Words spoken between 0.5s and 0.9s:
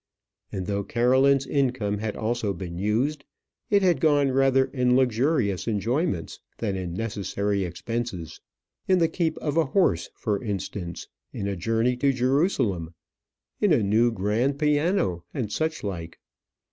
And though